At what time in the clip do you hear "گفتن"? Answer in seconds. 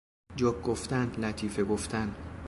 0.61-1.11, 1.63-2.15